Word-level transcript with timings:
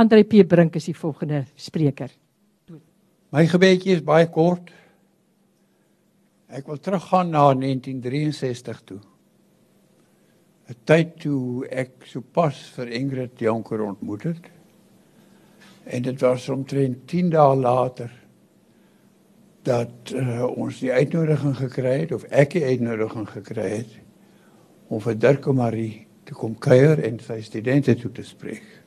Andre 0.00 0.24
P 0.24 0.46
Brink 0.48 0.78
is 0.78 0.86
die 0.88 0.96
volgende 0.96 1.42
spreker. 1.60 2.08
My 3.34 3.42
gebedjie 3.44 3.98
is 3.98 4.04
baie 4.06 4.30
kort. 4.32 4.70
Ek 6.48 6.70
wil 6.70 6.80
teruggaan 6.80 7.34
na 7.34 7.42
1963 7.52 8.80
toe. 8.88 9.00
'n 10.70 10.78
Tyd 10.88 11.12
toe 11.20 11.66
ek 11.68 12.08
sopas 12.08 12.62
vir 12.78 12.94
Ingrid 12.96 13.44
Jonker 13.44 13.84
ontmoet 13.84 14.24
het. 14.30 14.48
En 15.84 16.02
dit 16.02 16.20
was 16.24 16.48
omtrent 16.48 17.04
10 17.06 17.30
dae 17.36 17.54
later 17.60 18.10
dat 19.68 20.14
uh, 20.14 20.48
ons 20.48 20.80
die 20.80 20.92
uitnodiging 20.92 21.56
gekry 21.60 21.96
het 22.06 22.12
of 22.16 22.24
ek 22.30 22.56
die 22.56 22.64
uitnodiging 22.64 23.28
gekry 23.28 23.68
het 23.82 23.98
om 24.88 25.00
vir 25.00 25.18
Dirk 25.18 25.46
en 25.46 25.60
Marie 25.60 26.06
te 26.24 26.32
kom 26.32 26.56
kuier 26.56 27.04
en 27.04 27.20
sy 27.20 27.42
studente 27.44 27.94
toe 28.00 28.12
te 28.12 28.24
spreek. 28.24 28.79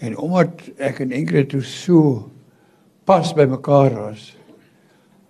En 0.00 0.16
omdat 0.16 0.62
ek 0.80 1.02
en 1.04 1.12
Ingrid 1.12 1.50
toe 1.52 1.62
so 1.64 2.30
pas 3.04 3.32
by 3.36 3.44
mekaar 3.50 3.92
was, 3.98 4.30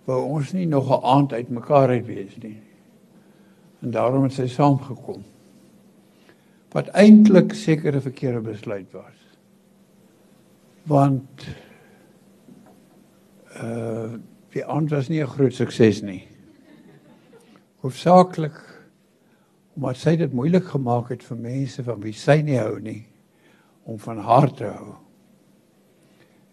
wou 0.07 0.21
ons 0.37 0.53
nie 0.55 0.65
nog 0.65 0.87
'n 0.87 1.03
aand 1.03 1.33
uit 1.33 1.49
mekaar 1.49 1.89
uit 1.89 2.05
wees 2.05 2.37
nie. 2.37 2.57
En 3.81 3.91
daarom 3.91 4.23
het 4.23 4.33
sy 4.33 4.47
saamgekom. 4.47 5.23
Wat 6.71 6.87
eintlik 6.87 7.53
seker 7.53 7.95
'n 7.95 8.01
verkeerde 8.01 8.39
besluit 8.39 8.91
was. 8.91 9.19
Want 10.83 11.47
uh 13.61 14.13
die 14.51 14.65
aand 14.65 14.89
was 14.89 15.07
nie 15.07 15.21
'n 15.21 15.27
groot 15.27 15.53
sukses 15.53 16.01
nie. 16.01 16.27
Hoofsaaklik 17.79 18.59
omdat 19.75 19.97
sy 19.97 20.15
dit 20.15 20.33
moeilik 20.33 20.65
gemaak 20.65 21.09
het 21.09 21.23
vir 21.23 21.37
mense 21.37 21.83
van 21.83 22.01
wie 22.01 22.13
sy 22.13 22.41
nie 22.41 22.57
hou 22.57 22.79
nie 22.79 23.10
om 23.83 23.99
van 23.99 24.17
haar 24.17 24.51
te 24.53 24.69
hou. 24.69 24.93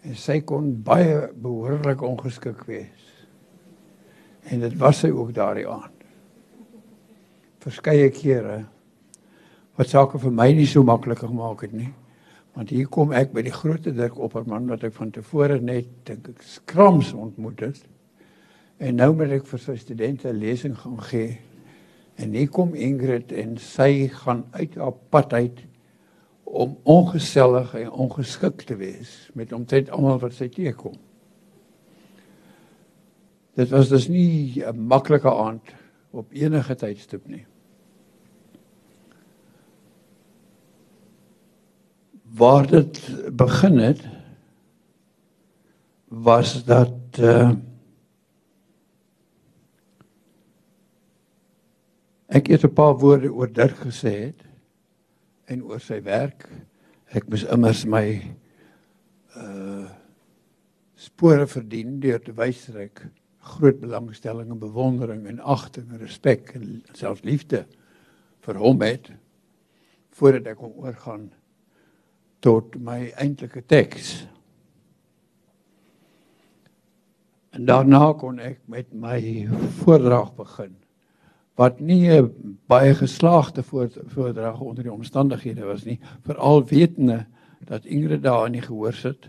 En 0.07 0.17
sy 0.17 0.41
kon 0.47 0.71
baie 0.85 1.29
behoorlik 1.35 2.03
ongeskik 2.03 2.65
wees. 2.69 3.07
En 4.49 4.63
dit 4.65 4.77
was 4.81 5.03
sy 5.03 5.11
ook 5.13 5.35
daardie 5.37 5.67
aand. 5.69 5.95
Verskeie 7.65 8.09
kere 8.15 8.63
wat 9.79 9.91
sake 9.93 10.19
vir 10.19 10.33
my 10.35 10.49
nie 10.57 10.67
so 10.67 10.83
maklik 10.83 11.21
gemaak 11.23 11.63
het 11.67 11.75
nie. 11.77 11.93
Want 12.59 12.73
hier 12.75 12.89
kom 12.91 13.13
ek 13.15 13.31
by 13.35 13.45
die 13.47 13.55
groot 13.55 13.85
Dirk 13.87 14.17
Opperman 14.19 14.67
wat 14.71 14.83
ek 14.89 14.97
van 14.97 15.13
tevore 15.15 15.61
net 15.63 15.91
dink 16.09 16.33
ek 16.33 16.43
skrams 16.43 17.13
ontmoet 17.15 17.63
het. 17.69 17.85
En 18.83 18.99
nou 18.99 19.13
moet 19.15 19.37
ek 19.39 19.47
vir 19.47 19.63
sy 19.63 19.77
studente 19.79 20.29
'n 20.29 20.39
lesing 20.39 20.75
gaan 20.79 20.99
gee. 21.11 21.39
En 22.19 22.33
hier 22.35 22.49
kom 22.49 22.75
Ingrid 22.75 23.33
en 23.33 23.57
sy 23.59 24.09
gaan 24.09 24.45
uit 24.51 24.75
haar 24.75 24.97
pad 25.11 25.33
uit 25.33 25.59
om 26.49 26.79
ongesellig 26.83 27.75
en 27.75 27.91
ongeskik 27.91 28.63
te 28.63 28.77
wees 28.77 29.31
met 29.35 29.53
omtrent 29.53 29.91
almal 29.91 30.19
wat 30.23 30.33
sy 30.33 30.49
teekom. 30.49 30.97
Dit 33.59 33.69
was 33.75 33.89
dus 33.89 34.09
nie 34.09 34.65
'n 34.65 34.87
maklike 34.87 35.35
aand 35.35 35.75
op 36.11 36.33
enige 36.33 36.75
tydstip 36.75 37.27
nie. 37.27 37.47
Waar 42.23 42.67
dit 42.67 43.01
begin 43.37 43.79
het 43.79 44.01
was 46.09 46.65
dat 46.65 47.19
uh, 47.21 47.53
ek 52.27 52.49
eers 52.49 52.65
'n 52.65 52.73
paar 52.73 52.97
woorde 52.97 53.33
oor 53.33 53.53
Dirk 53.53 53.77
gesê 53.77 54.33
het 54.33 54.48
en 55.49 55.63
oor 55.65 55.81
sy 55.83 56.01
werk. 56.05 56.47
Ek 57.17 57.29
moes 57.31 57.47
immers 57.49 57.87
my 57.89 58.05
uh 59.39 59.89
spore 60.99 61.45
verdien 61.47 62.01
deur 62.03 62.19
te 62.19 62.33
wys 62.35 62.65
dat 62.67 62.89
ek 62.89 63.05
groot 63.53 63.77
belangstelling 63.79 64.49
en 64.51 64.59
bewondering 64.59 65.29
en 65.31 65.37
agting 65.47 65.93
en 65.93 66.01
respek 66.03 66.51
en 66.59 66.81
selfs 66.91 67.23
liefde 67.23 67.61
vir 68.43 68.59
hom 68.59 68.83
het 68.83 69.13
voordat 70.19 70.51
ek 70.51 70.65
hom 70.65 70.75
oorgaan 70.83 71.29
tot 72.43 72.75
my 72.83 73.13
eintlike 73.23 73.63
teks. 73.71 74.11
En 77.55 77.63
daarna 77.71 78.11
kon 78.19 78.43
ek 78.43 78.59
met 78.67 78.91
my 78.91 79.47
voordrag 79.85 80.35
begin 80.35 80.75
wat 81.59 81.81
nie 81.83 82.07
baie 82.71 82.95
geslaagde 82.95 83.65
voordrag 83.67 84.61
onder 84.61 84.87
die 84.87 84.93
omstandighede 84.93 85.67
was 85.67 85.85
nie, 85.85 85.99
veral 86.27 86.63
wetende 86.71 87.25
dat 87.67 87.85
Ingrid 87.85 88.23
daar 88.23 88.51
nie 88.51 88.63
gehoor 88.63 88.95
sit 88.95 89.29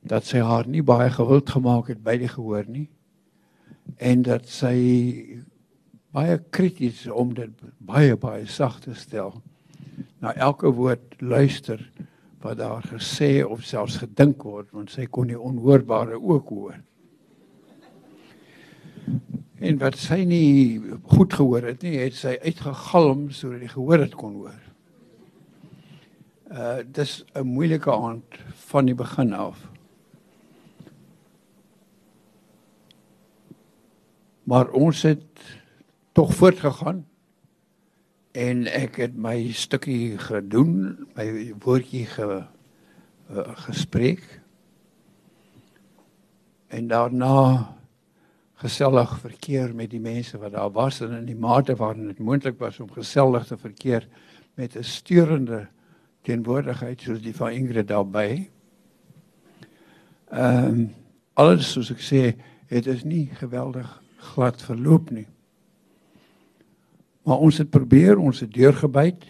dat 0.00 0.24
sy 0.24 0.40
haar 0.40 0.68
nie 0.68 0.82
baie 0.86 1.10
gewild 1.12 1.50
gemaak 1.50 1.90
het 1.92 2.02
by 2.04 2.16
die 2.20 2.30
gehoor 2.30 2.64
nie 2.70 2.86
en 3.98 4.22
dat 4.24 4.48
sy 4.48 4.76
baie 6.14 6.38
krities 6.54 7.04
om 7.10 7.34
dit 7.36 7.52
baie 7.78 8.16
baie 8.16 8.46
sag 8.48 8.78
te 8.84 8.94
stel 8.96 9.34
na 10.22 10.32
elke 10.36 10.70
woord 10.72 11.18
luister 11.20 11.82
wat 12.40 12.58
daar 12.62 12.86
gesê 12.94 13.42
of 13.44 13.66
selfs 13.66 14.00
gedink 14.00 14.44
word 14.46 14.70
want 14.72 14.94
sy 14.94 15.06
kon 15.06 15.28
die 15.28 15.38
onhoorbare 15.38 16.16
ook 16.16 16.54
hoor 16.54 16.78
En 19.70 19.76
wat 19.78 19.94
sy 20.02 20.24
nie 20.26 20.80
goed 21.12 21.34
gehoor 21.38 21.68
het 21.68 21.84
nie, 21.86 21.94
het 22.00 22.16
sy 22.18 22.32
uitgegalm 22.42 23.28
sodat 23.30 23.62
die 23.62 23.70
gehoor 23.70 24.02
dit 24.02 24.16
kon 24.18 24.40
hoor. 24.40 24.56
Uh 26.50 26.80
dis 26.82 27.22
'n 27.38 27.46
moeilike 27.46 27.92
aand 27.92 28.40
van 28.66 28.90
die 28.90 28.94
begin 28.94 29.32
af. 29.32 29.62
Maar 34.42 34.70
ons 34.70 35.02
het 35.02 35.38
tog 36.12 36.34
voortgegaan 36.34 37.06
en 38.32 38.66
ek 38.66 38.96
het 38.96 39.14
my 39.16 39.52
stukkie 39.52 40.18
gedoen, 40.18 41.06
my 41.14 41.54
woordjie 41.62 42.06
ge 42.06 42.42
uh, 43.30 43.54
gespreek. 43.54 44.40
En 46.66 46.88
daarna 46.88 47.78
gesellig 48.60 49.12
verkeer 49.22 49.74
met 49.74 49.90
die 49.90 50.02
mense 50.02 50.38
wat 50.38 50.52
daar 50.52 50.72
was 50.72 51.00
en 51.00 51.14
in 51.16 51.28
die 51.28 51.38
mate 51.38 51.76
waarin 51.80 52.10
dit 52.10 52.18
moontlik 52.18 52.58
was 52.60 52.80
om 52.80 52.90
gesellig 52.92 53.46
te 53.48 53.56
verkeer 53.56 54.08
met 54.54 54.76
'n 54.76 54.84
steurende 54.84 55.66
teenwoordigheid 56.22 57.00
soos 57.00 57.22
die 57.22 57.34
van 57.36 57.50
Ingrid 57.56 57.88
daarbey. 57.88 58.50
Ehm 60.30 60.64
um, 60.66 60.94
alles 61.34 61.72
soos 61.72 61.90
ek 61.90 62.02
sê, 62.04 62.36
het 62.66 62.86
is 62.86 63.04
nie 63.04 63.26
geweldig 63.32 64.02
glad 64.16 64.62
verloop 64.62 65.10
nie. 65.10 65.26
Maar 67.22 67.38
ons 67.38 67.58
het 67.58 67.70
probeer, 67.70 68.18
ons 68.18 68.40
het 68.40 68.52
deurgebyt 68.52 69.24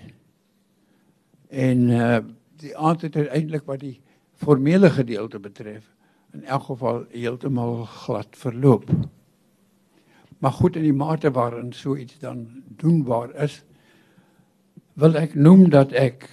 en 1.49 1.89
uh 1.89 2.19
die 2.61 2.77
aand 2.77 3.01
het 3.03 3.17
uiteindelik 3.17 3.65
wat 3.65 3.81
die 3.81 4.01
formele 4.37 4.91
gedeelte 4.91 5.39
betref 5.41 5.87
in 6.33 6.45
elk 6.45 6.63
geval 6.63 7.05
heeltemal 7.09 7.85
glad 7.85 8.37
verloop. 8.37 8.91
Maar 10.41 10.53
goed 10.57 10.77
in 10.77 10.87
die 10.89 10.97
mate 10.97 11.31
waarin 11.37 11.73
so 11.73 11.97
iets 11.97 12.19
dan 12.19 12.63
doenbaar 12.81 13.35
is, 13.45 13.61
wil 14.97 15.17
ek 15.21 15.35
noem 15.37 15.67
dat 15.73 15.93
ek 15.93 16.25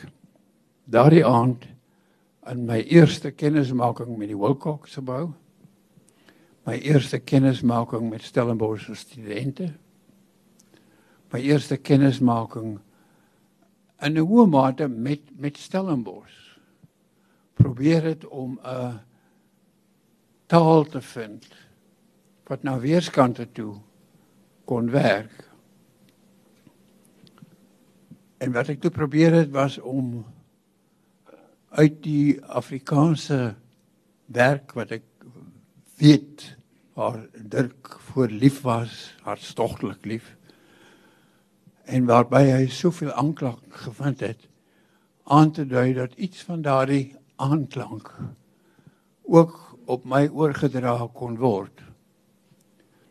daardie 0.87 1.25
aand 1.27 1.67
in 2.47 2.63
my 2.67 2.79
eerste 2.87 3.33
kennismaking 3.35 4.15
met 4.15 4.31
die 4.31 4.39
Wilcox 4.39 4.95
gebou, 4.95 5.33
my 6.67 6.77
eerste 6.79 7.19
kennismaking 7.19 8.07
met 8.11 8.23
Stellenbosch 8.23 8.87
studente, 8.95 9.73
my 11.31 11.43
eerste 11.43 11.75
kennismaking 11.75 12.77
in 13.99 14.13
'n 14.15 14.23
hoë 14.23 14.47
mate 14.47 14.87
met 14.87 15.21
met 15.35 15.57
Stellenbosch. 15.57 16.59
Probeer 17.53 18.03
het 18.03 18.27
om 18.27 18.59
'n 18.63 18.99
taal 20.47 20.83
te 20.85 21.01
vind 21.01 21.45
wat 22.47 22.63
na 22.63 22.79
weerskante 22.79 23.51
toe 23.51 23.75
kon 24.67 24.89
werk. 24.91 25.45
En 28.37 28.51
wat 28.53 28.69
ek 28.73 28.81
toe 28.83 28.91
probeer 28.93 29.33
het 29.33 29.53
was 29.55 29.79
om 29.79 30.25
uit 31.79 32.01
die 32.03 32.37
Afrikaanse 32.43 33.55
werk 34.33 34.75
wat 34.77 34.91
ek 34.99 35.05
weet 36.01 36.43
waar 36.97 37.19
Dirk 37.37 37.93
voor 38.09 38.33
lief 38.33 38.61
was, 38.65 39.13
hartstogtelik 39.21 40.05
lief. 40.05 40.31
En 41.85 42.07
waarby 42.09 42.41
hy 42.49 42.63
soveel 42.73 43.13
aanklank 43.13 43.61
gevind 43.85 44.23
het 44.25 44.47
aan 45.27 45.51
te 45.51 45.65
dui 45.67 45.93
dat 45.93 46.15
iets 46.17 46.41
van 46.47 46.63
daardie 46.65 47.15
aanklank 47.35 48.09
ook 49.27 49.77
op 49.85 50.05
my 50.05 50.25
oorgedra 50.27 50.97
kon 51.13 51.37
word. 51.37 51.83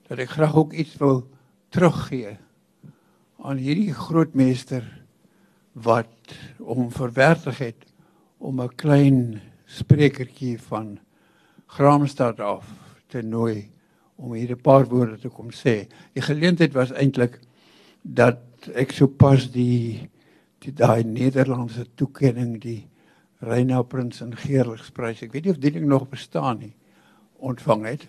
Dat 0.09 0.19
ek 0.19 0.35
graag 0.35 0.57
ook 0.57 0.75
iets 0.75 0.97
wou 1.01 1.23
teruggee 1.77 2.39
aan 3.45 3.59
hierdie 3.61 3.93
groot 3.93 4.33
meester 4.33 4.85
wat 5.85 6.33
hom 6.57 6.89
verwertig 6.89 7.59
het 7.61 7.83
om 8.41 8.63
'n 8.65 8.77
klein 8.81 9.41
sprekertjie 9.67 10.57
van 10.59 10.99
Graamsstad 11.67 12.41
af 12.41 12.65
te 13.09 13.21
nooi 13.23 13.69
om 14.17 14.33
hier 14.33 14.57
'n 14.57 14.61
paar 14.61 14.87
woorde 14.89 15.19
te 15.19 15.29
kom 15.29 15.51
sê. 15.51 15.87
Die 16.15 16.23
geleentheid 16.23 16.73
was 16.73 16.93
eintlik 16.93 17.41
dat 18.03 18.41
ek 18.75 18.93
sopas 18.93 19.51
die 19.53 20.09
die 20.59 20.73
daai 20.73 21.05
Nederlandse 21.05 21.85
toekenning 21.95 22.61
die 22.61 22.89
Reina 23.41 23.83
Prins 23.83 24.21
en 24.21 24.37
Geerligsprys. 24.37 25.23
Ek 25.23 25.33
weet 25.33 25.45
nie 25.45 25.53
of 25.53 25.59
ding 25.59 25.87
nog 25.87 26.09
bestaan 26.09 26.59
nie. 26.59 26.75
ontvang 27.39 27.85
het. 27.85 28.09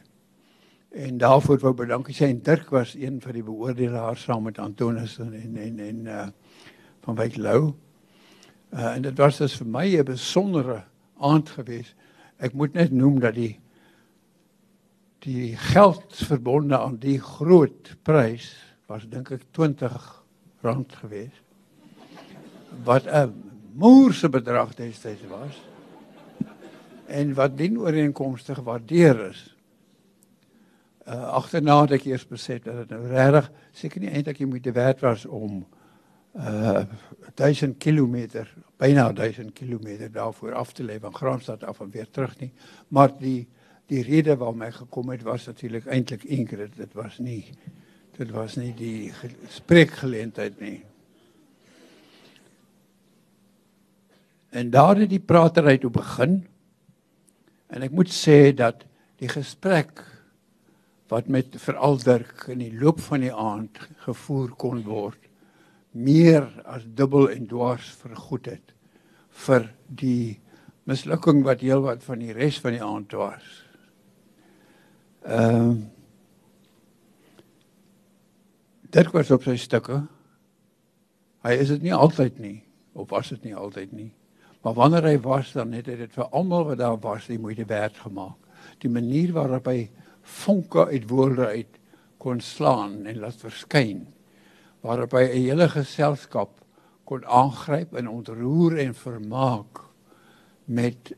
En 0.89 1.17
daarvoor 1.17 1.59
wou 1.59 1.73
bedankie 1.75 2.15
sê 2.15 2.29
en 2.31 2.39
Dirk 2.43 2.69
was 2.71 2.93
een 2.95 3.19
van 3.21 3.35
die 3.35 3.43
beoordelaars 3.43 4.23
saam 4.23 4.45
met 4.47 4.59
Antonis 4.59 5.17
en 5.19 5.33
en 5.33 5.57
en, 5.57 5.79
en 5.79 6.05
uh 6.05 6.27
van 7.07 7.15
Wyk 7.15 7.35
Lou. 7.37 7.73
Uh 8.73 8.95
en 8.95 9.01
dit 9.01 9.17
was 9.17 9.37
dus 9.37 9.55
vir 9.55 9.67
my 9.67 9.97
'n 9.97 10.03
besondere 10.03 10.83
aand 11.17 11.49
geweest. 11.49 11.95
Ek 12.37 12.53
moet 12.53 12.73
net 12.73 12.91
noem 12.91 13.19
dat 13.19 13.35
die 13.35 13.59
die 15.19 15.57
geld 15.57 16.15
verbonde 16.15 16.77
aan 16.77 16.97
die 16.97 17.19
groot 17.19 17.95
prys 18.03 18.55
was 18.87 19.07
dink 19.09 19.31
ek 19.31 19.43
20 19.51 20.23
rand 20.61 20.93
geweest. 20.93 21.43
Wat 22.83 23.05
'n 23.05 23.33
moerse 23.73 24.29
bedrag 24.29 24.75
destyds 24.75 25.27
was. 25.27 25.61
En 27.07 27.33
wat 27.33 27.57
dien 27.57 27.79
ooreenkomstig 27.79 28.55
gewaardeer 28.55 29.29
is 29.29 29.56
uh, 31.07 31.29
agterna 31.39 31.81
het 31.81 31.91
ek 31.97 32.05
eers 32.05 32.27
besef 32.27 32.63
dat 32.65 32.83
dit 32.83 32.89
nou 32.95 33.07
regtig 33.07 33.51
seker 33.71 34.03
nie 34.03 34.11
eintlik 34.11 34.41
jy 34.41 34.47
moet 34.49 34.63
die 34.63 34.75
werd 34.75 35.03
was 35.05 35.25
om 35.25 35.65
uh 36.37 36.83
1000 37.35 37.77
km 37.81 38.43
byna 38.77 39.11
1000 39.11 39.53
km 39.53 40.09
daarvoor 40.13 40.53
af 40.53 40.73
te 40.73 40.83
lê 40.83 40.99
van 40.99 41.15
Graamsstad 41.15 41.63
af 41.63 41.79
en 41.79 41.89
weer 41.89 42.09
terug 42.09 42.39
nie. 42.39 42.51
Maar 42.87 43.17
die 43.19 43.47
die 43.87 44.03
rede 44.03 44.35
waarom 44.35 44.61
ek 44.61 44.73
gekom 44.73 45.09
het 45.09 45.23
was 45.23 45.45
natuurlik 45.47 45.85
eintlik 45.85 46.23
Ingrid 46.23 46.75
dit 46.75 46.93
was 46.93 47.17
nie 47.17 47.45
dit 48.17 48.31
was 48.31 48.55
nie 48.55 48.73
die 48.73 49.13
spreekgeleentheid 49.47 50.59
nie. 50.59 50.83
En 54.49 54.69
daar 54.69 54.97
het 54.97 55.09
die 55.09 55.21
pratery 55.21 55.77
toe 55.77 55.91
begin 55.93 56.41
en 57.67 57.81
ek 57.81 57.91
moet 57.91 58.09
sê 58.13 58.53
dat 58.55 58.85
die 59.21 59.29
gesprek 59.29 60.01
wat 61.11 61.27
met 61.31 61.55
veral 61.61 61.97
Dirk 62.03 62.47
in 62.51 62.59
die 62.59 62.73
loop 62.73 62.99
van 63.05 63.23
die 63.23 63.33
aand 63.33 63.79
gevoer 64.03 64.51
kon 64.59 64.83
word 64.87 65.23
meer 65.97 66.45
as 66.67 66.83
dubbel 66.85 67.29
en 67.31 67.47
dwars 67.49 67.87
vergoed 68.01 68.51
het 68.51 68.73
vir 69.47 69.69
die 69.87 70.39
mislukking 70.87 71.43
wat 71.45 71.63
heelwat 71.65 72.03
van 72.05 72.21
die 72.21 72.35
res 72.35 72.59
van 72.63 72.75
die 72.75 72.83
aand 72.83 73.15
was. 73.17 73.45
Ehm 75.27 75.69
uh, 75.69 75.77
Dirk 78.87 79.11
was 79.11 79.27
op 79.35 79.43
sy 79.43 79.57
stukke. 79.59 79.97
Hy 81.43 81.51
is 81.59 81.73
dit 81.73 81.81
nie 81.83 81.93
altyd 81.93 82.37
nie 82.39 82.61
of 82.95 83.09
was 83.11 83.33
dit 83.33 83.49
nie 83.49 83.55
altyd 83.55 83.91
nie. 83.91 84.13
Maar 84.63 84.77
wanneer 84.77 85.09
hy 85.09 85.17
was 85.25 85.51
dan 85.53 85.75
het 85.75 85.89
hy 85.91 85.97
dit 85.99 86.13
vir 86.15 86.29
almal 86.31 86.69
wat 86.69 86.79
daar 86.79 86.95
was 87.03 87.27
die 87.27 87.37
moeite 87.37 87.65
werd 87.67 87.99
gemaak. 87.99 88.39
Die 88.79 88.89
manier 88.89 89.33
waarop 89.35 89.67
hy 89.67 89.89
vonke 90.27 90.87
uit 90.91 91.09
woorde 91.09 91.47
uit 91.47 91.79
kon 92.21 92.41
slaan 92.43 93.05
en 93.05 93.19
laat 93.23 93.39
verskyn 93.41 94.05
waarop 94.85 95.15
hy 95.17 95.23
'n 95.27 95.43
hele 95.47 95.67
geselskap 95.69 96.59
kon 97.05 97.23
aangryp 97.25 97.95
en 97.95 98.07
ontroer 98.07 98.77
en 98.83 98.93
vermaak 98.93 99.83
met 100.65 101.13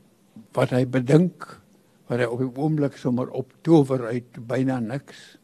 wat 0.53 0.69
hy 0.69 0.85
bedink 0.85 1.59
wat 2.07 2.19
hy 2.19 2.25
op 2.25 2.39
die 2.39 2.61
oomblik 2.61 2.97
sommer 2.97 3.29
optower 3.29 4.05
uit 4.09 4.37
byna 4.47 4.79
niks 4.79 5.37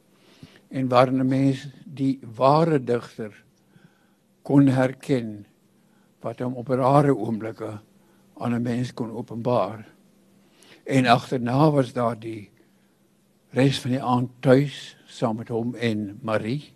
en 0.70 0.90
waarin 0.90 1.22
'n 1.22 1.28
mens 1.28 1.68
die 1.86 2.20
ware 2.38 2.80
digter 2.80 3.34
kon 4.44 4.68
herken 4.68 5.46
wat 6.22 6.40
hom 6.40 6.56
op 6.56 6.70
rare 6.70 7.14
oomblikke 7.14 7.80
aan 8.38 8.54
'n 8.54 8.62
mens 8.62 8.94
kon 8.94 9.12
openbaar. 9.12 9.86
En 10.84 11.06
agterna 11.06 11.72
was 11.72 11.94
daar 11.94 12.20
die 12.20 12.52
res 13.56 13.80
van 13.80 13.92
die 13.96 14.04
aand 14.04 14.32
tuis 14.44 14.98
saam 15.08 15.40
met 15.40 15.50
hom 15.50 15.76
en 15.76 16.20
Marie. 16.22 16.74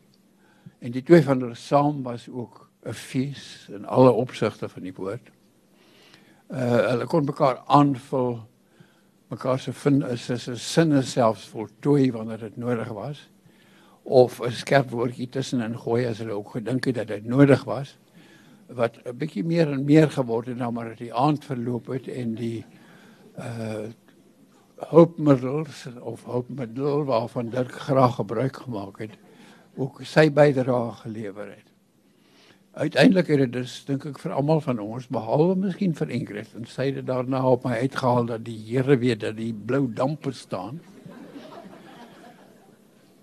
En 0.80 0.94
die 0.96 1.04
twee 1.04 1.24
van 1.24 1.42
hulle 1.44 1.60
saam 1.60 2.04
was 2.04 2.30
ook 2.30 2.70
'n 2.86 2.94
fees 2.94 3.68
in 3.70 3.86
alle 3.86 4.12
opsigte 4.12 4.70
van 4.70 4.84
die 4.84 4.94
woord. 4.94 5.30
Uh 6.50 6.90
hulle 6.90 7.06
kon 7.06 7.26
mekaar 7.26 7.62
aanvul, 7.68 8.40
mekaar 9.30 9.60
se 9.60 9.74
vind 9.74 10.04
is 10.04 10.30
is 10.30 10.48
'n 10.48 10.56
sinne 10.56 11.02
selfs 11.02 11.48
voltooi 11.48 12.12
wanneer 12.12 12.40
dit 12.40 12.58
nodig 12.58 12.88
was 12.88 13.30
of 14.04 14.42
'n 14.42 14.52
skerp 14.52 14.90
woordjie 14.90 15.30
tussenin 15.30 15.78
gooi 15.78 16.06
as 16.08 16.18
hulle 16.18 16.32
ook 16.32 16.52
gedink 16.52 16.86
het 16.86 16.96
dat 16.96 17.08
dit 17.08 17.26
nodig 17.26 17.64
was 17.64 17.98
wat 18.68 18.98
'n 19.06 19.18
bietjie 19.18 19.44
meer 19.44 19.72
en 19.72 19.86
meer 19.86 20.10
geword 20.12 20.48
het 20.48 20.58
nou 20.58 20.72
maar 20.72 20.96
die 20.96 21.14
aand 21.14 21.46
verloop 21.46 21.88
het 21.88 22.08
en 22.08 22.36
die 22.36 22.66
uh 23.38 23.88
hulpmiddels 24.88 25.88
of 26.00 26.24
hulpmiddel 26.26 27.04
waarvan 27.06 27.50
Dirk 27.50 27.72
graag 27.72 28.16
gebruik 28.16 28.58
gemaak 28.58 29.00
het, 29.00 29.18
ook 29.76 30.02
sy 30.04 30.30
bydrae 30.32 30.92
gelewer 31.04 31.50
het. 31.50 31.70
Uiteindelik 32.80 33.28
het 33.28 33.40
dit 33.40 33.54
dus 33.54 33.74
dink 33.88 34.06
ek 34.06 34.20
vir 34.22 34.34
almal 34.38 34.62
van 34.64 34.78
ons 34.80 35.08
behalwe 35.12 35.56
miskien 35.60 35.96
vir 35.98 36.12
Ingrid 36.16 36.54
en 36.56 36.68
sy 36.70 36.92
het 36.94 37.08
daarna 37.08 37.42
op 37.50 37.66
my 37.68 37.80
uitgehaal 37.82 38.30
dat 38.30 38.46
die 38.46 38.58
Here 38.70 38.96
weet 39.02 39.24
dat 39.26 39.36
die 39.40 39.52
blou 39.54 39.88
dampe 39.94 40.32
staan. 40.32 40.80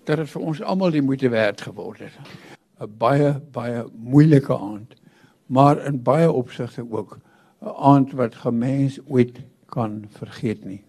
Dat 0.04 0.18
het 0.18 0.30
vir 0.30 0.42
ons 0.42 0.60
almal 0.62 0.92
die 0.92 1.02
moeite 1.02 1.30
werd 1.32 1.62
geword 1.62 2.04
het. 2.04 2.18
'n 2.80 2.90
Baie 2.98 3.40
baie 3.52 3.86
moeilike 3.96 4.52
aand, 4.52 4.94
maar 5.46 5.80
in 5.86 6.02
baie 6.02 6.28
opsigte 6.32 6.84
ook 6.90 7.18
'n 7.62 7.72
aand 7.92 8.12
wat 8.12 8.34
gemens 8.34 9.00
ooit 9.06 9.40
kan 9.66 10.04
vergeet 10.10 10.64
nie. 10.64 10.82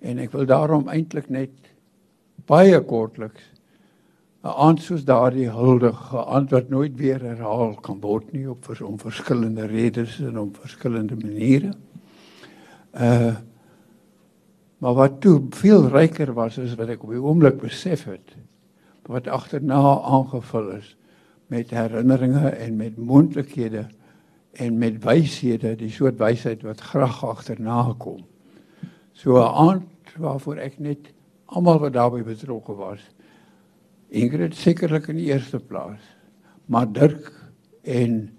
En 0.00 0.18
ek 0.18 0.32
wil 0.32 0.46
daarom 0.46 0.88
eintlik 0.88 1.28
net 1.28 1.72
baie 2.46 2.80
kortliks 2.80 3.52
'n 4.46 4.54
aand 4.62 4.82
soos 4.82 5.04
daardie 5.04 5.48
huldige 5.50 6.16
antwoord 6.16 6.68
nooit 6.70 6.94
weer 6.96 7.20
herhaal 7.20 7.74
kan 7.82 8.00
word 8.00 8.32
nie 8.32 8.46
op 8.50 8.64
vers 8.64 8.80
om 8.80 8.98
verskillende 8.98 9.66
redes 9.66 10.20
en 10.20 10.38
op 10.38 10.60
verskillende 10.60 11.16
maniere. 11.16 11.74
Uh 12.94 13.36
maar 14.78 14.94
wat 14.94 15.20
toe 15.20 15.40
veel 15.56 15.88
ryker 15.88 16.34
was 16.36 16.58
as 16.60 16.74
wat 16.76 16.90
ek 16.92 17.02
op 17.02 17.10
die 17.10 17.22
oomblik 17.22 17.56
besef 17.62 18.04
het 18.04 18.34
wat 19.08 19.26
agterna 19.26 19.80
aangevul 20.04 20.68
is 20.76 20.90
met 21.48 21.70
herinneringe 21.70 22.48
en 22.48 22.76
met 22.76 22.96
moontlikhede 22.96 23.86
en 24.52 24.78
met 24.78 24.98
wyshede, 25.04 25.76
die 25.76 25.90
soort 25.90 26.18
wysheid 26.18 26.62
wat 26.62 26.80
graag 26.80 27.24
agterna 27.24 27.94
kom. 27.98 28.24
So 29.16 29.40
'n 29.40 29.48
aand 29.48 30.16
waarvoor 30.20 30.58
ek 30.60 30.78
net 30.78 31.12
almal 31.46 31.78
wat 31.80 31.94
daarbey 31.94 32.22
betrokke 32.24 32.74
was. 32.76 33.00
Ingrid 34.08 34.54
sekerlik 34.54 35.08
in 35.08 35.16
die 35.16 35.30
eerste 35.32 35.58
plaas, 35.58 36.00
maar 36.68 36.86
Dirk 36.92 37.32
en 37.82 38.30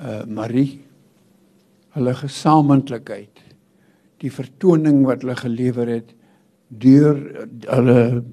uh 0.00 0.24
Marie 0.26 0.84
hulle 1.94 2.14
gesamentlikheid, 2.14 3.40
die 4.18 4.30
vertoning 4.30 5.04
wat 5.06 5.22
hulle 5.22 5.36
gelewer 5.36 5.88
het 5.88 6.14
deur 6.68 7.20
hulle 7.70 8.24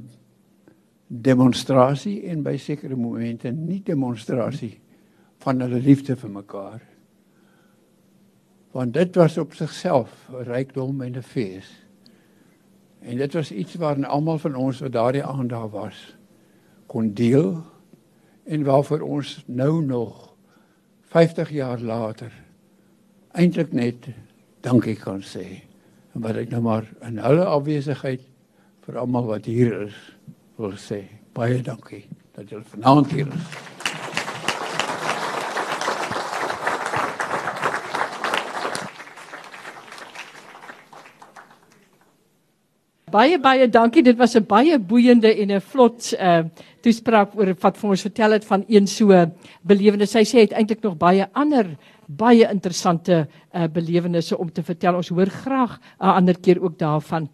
demonstrasie 1.08 2.24
en 2.32 2.44
by 2.44 2.58
sekere 2.58 2.96
momente 2.96 3.52
nie 3.52 3.82
demonstrasie 3.86 4.80
van 5.44 5.62
hulle 5.62 5.80
liefde 5.80 6.16
vir 6.16 6.30
mekaar. 6.30 6.82
Want 8.72 8.94
dit 8.94 9.16
was 9.16 9.38
op 9.38 9.54
sigself 9.54 10.28
'n 10.30 10.44
rykdom 10.44 11.02
en 11.02 11.18
'n 11.18 11.22
fees. 11.22 11.86
En 13.00 13.18
dit 13.18 13.34
was 13.34 13.52
iets 13.52 13.76
waarin 13.76 14.06
almal 14.06 14.38
van 14.38 14.56
ons 14.56 14.80
wat 14.80 14.92
daardie 14.92 15.24
aand 15.24 15.50
daar 15.50 15.70
was 15.70 16.16
kon 16.86 17.14
deel 17.14 17.64
en 18.44 18.64
waarvoor 18.64 19.02
ons 19.02 19.44
nou 19.48 19.86
nog 19.86 20.36
50 21.02 21.50
jaar 21.50 21.80
later 21.80 22.32
eintlik 23.32 23.72
net 23.72 24.08
dankie 24.60 24.96
kan 24.96 25.24
sê. 25.24 25.64
En 26.14 26.22
wat 26.22 26.36
ek 26.36 26.52
nou 26.52 26.62
maar 26.62 26.88
in 27.08 27.18
hulle 27.24 27.48
afwesigheid 27.48 28.24
vir 28.86 29.00
almal 29.00 29.26
wat 29.32 29.48
hier 29.48 29.82
is 29.88 29.98
wil 30.60 30.76
sê. 30.76 31.06
Baie 31.34 31.62
dankie 31.64 32.06
dat 32.36 32.50
julle 32.50 32.68
vanaand 32.76 33.12
hier 33.12 33.28
is. 33.32 33.71
Baie 43.12 43.36
baie 43.44 43.68
dankie. 43.68 44.04
Dit 44.04 44.18
was 44.18 44.36
'n 44.36 44.46
baie 44.48 44.80
boeiende 44.80 45.28
en 45.28 45.52
'n 45.52 45.62
vlot 45.62 46.14
uh 46.20 46.44
toespraak 46.82 47.36
oor 47.38 47.54
wat 47.62 47.78
vir 47.78 47.90
ons 47.90 48.02
vertel 48.02 48.32
het 48.32 48.46
van 48.46 48.64
een 48.68 48.88
so 48.88 49.14
belewenis. 49.62 50.12
Sy 50.12 50.24
sê 50.24 50.38
hy 50.38 50.46
het 50.48 50.54
eintlik 50.54 50.82
nog 50.82 50.98
baie 50.98 51.28
ander 51.34 51.78
baie 52.08 52.48
interessante 52.50 53.28
uh, 53.54 53.68
belewennisse 53.68 54.38
om 54.38 54.52
te 54.52 54.64
vertel. 54.64 54.96
Ons 54.96 55.10
hoor 55.10 55.30
graag 55.30 55.80
'n 56.00 56.06
ander 56.06 56.40
keer 56.40 56.62
ook 56.64 56.78
daarvan. 56.80 57.30